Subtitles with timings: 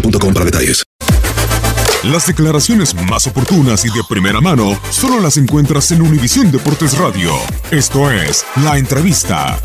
[0.00, 0.84] boostmobile.com para detalles.
[2.04, 7.32] Las declaraciones más oportunas y de primera mano solo las encuentras en Univisión Deportes Radio.
[7.70, 9.58] Esto es La Entrevista.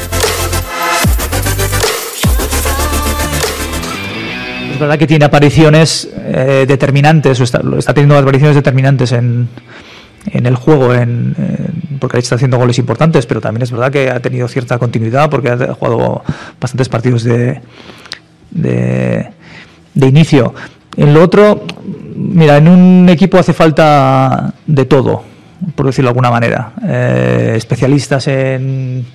[4.74, 9.48] Es verdad que tiene apariciones eh, determinantes, o está, está, teniendo apariciones determinantes en,
[10.26, 14.10] en el juego, en, en, porque está haciendo goles importantes, pero también es verdad que
[14.10, 16.24] ha tenido cierta continuidad porque ha jugado
[16.60, 17.62] bastantes partidos de,
[18.50, 19.30] de,
[20.02, 20.54] de inicio.
[20.98, 21.64] En lo otro,
[22.16, 25.24] mira, en un equipo hace falta de todo,
[25.76, 26.74] por decirlo de alguna manera.
[26.86, 29.06] Eh, especialistas en,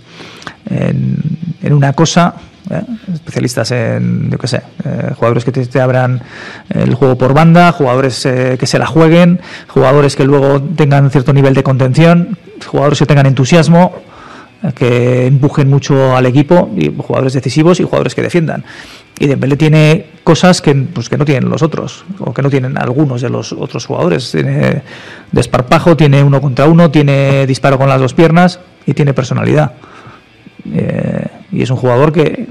[0.71, 2.35] en, una cosa,
[2.71, 2.83] ¿eh?
[3.13, 6.23] especialistas en, yo qué sé, eh, jugadores que te, te, abran
[6.71, 11.53] el juego por banda, jugadores que se la jueguen, jugadores que luego tengan cierto nivel
[11.53, 13.93] de contención, jugadores que tengan entusiasmo
[14.75, 18.65] que empujen mucho al equipo, y jugadores decisivos y jugadores que defiendan.
[19.19, 22.77] Y Dembélé tiene cosas que, pues, que no tienen los otros, o que no tienen
[22.77, 24.31] algunos de los otros jugadores.
[24.31, 24.83] Tiene
[25.33, 29.73] desparpajo, tiene uno contra uno, tiene disparo con las dos piernas y tiene personalidad.
[30.75, 32.47] Eh, y es un jugador que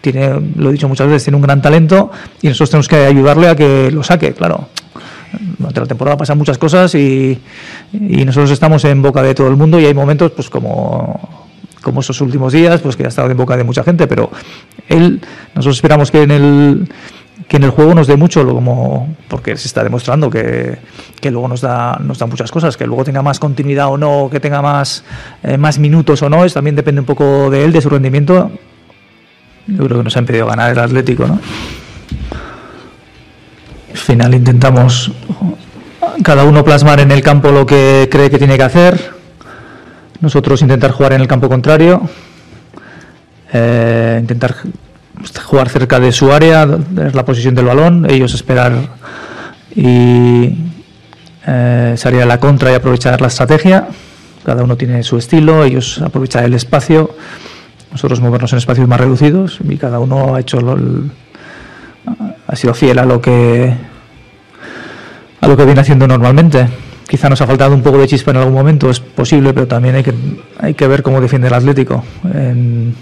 [0.00, 2.10] tiene, lo he dicho muchas veces, tiene un gran talento
[2.42, 4.68] y nosotros tenemos que ayudarle a que lo saque, claro.
[5.58, 7.38] Durante la temporada pasan muchas cosas y,
[7.92, 11.33] y nosotros estamos en boca de todo el mundo y hay momentos pues como
[11.84, 14.30] como esos últimos días, pues que ha estado en boca de mucha gente, pero
[14.88, 15.20] él,
[15.54, 16.88] nosotros esperamos que en el
[17.46, 20.78] que en el juego nos dé mucho, como porque se está demostrando que,
[21.20, 24.28] que luego nos da, nos da muchas cosas, que luego tenga más continuidad o no,
[24.32, 25.04] que tenga más,
[25.42, 28.50] eh, más minutos o no, es, también depende un poco de él, de su rendimiento.
[29.66, 31.38] Yo creo que nos ha impedido ganar el Atlético, ¿no?
[33.90, 35.12] Al final intentamos
[36.22, 39.14] cada uno plasmar en el campo lo que cree que tiene que hacer
[40.20, 42.02] nosotros intentar jugar en el campo contrario,
[43.52, 44.54] eh, intentar
[45.44, 48.72] jugar cerca de su área, tener la posición del balón, ellos esperar
[49.74, 50.56] y
[51.46, 53.88] eh, salir a la contra y aprovechar la estrategia.
[54.44, 57.14] Cada uno tiene su estilo, ellos aprovechar el espacio,
[57.92, 60.76] nosotros movernos en espacios más reducidos y cada uno ha hecho lo,
[62.46, 63.74] ha sido fiel a lo que
[65.40, 66.68] a lo que viene haciendo normalmente.
[67.06, 69.96] Quizá nos ha faltado un poco de chispa en algún momento, es posible, pero también
[69.96, 70.14] hay que,
[70.58, 72.02] hay que ver cómo defiende el Atlético
[72.32, 72.94] en,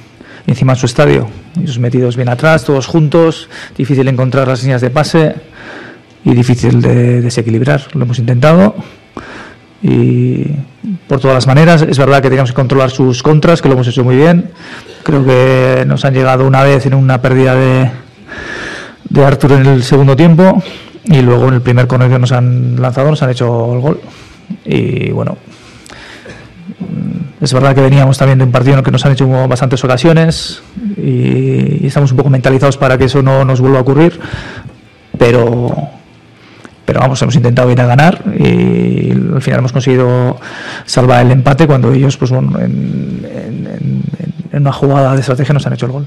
[0.46, 1.28] encima de su estadio.
[1.60, 5.34] Ellos metidos bien atrás, todos juntos, difícil encontrar las líneas de pase
[6.24, 7.82] y difícil de desequilibrar.
[7.94, 8.74] Lo hemos intentado
[9.82, 10.46] y
[11.06, 13.86] por todas las maneras, es verdad que teníamos que controlar sus contras, que lo hemos
[13.86, 14.50] hecho muy bien.
[15.04, 17.90] Creo que nos han llegado una vez en una pérdida de,
[19.08, 20.62] de Arthur en el segundo tiempo
[21.04, 24.00] y luego en el primer corner que nos han lanzado nos han hecho el gol
[24.64, 25.36] y bueno
[27.40, 29.82] es verdad que veníamos también de un partido en el que nos han hecho bastantes
[29.82, 30.62] ocasiones
[30.96, 34.20] y, estamos un poco mentalizados para que eso no nos vuelva a ocurrir
[35.18, 35.90] pero
[36.84, 40.36] pero vamos, hemos intentado ir a ganar y al final hemos conseguido
[40.84, 43.24] salvar el empate cuando ellos, pues bueno, en,
[44.52, 46.06] en una jugada de estrategia nos han hecho el gol.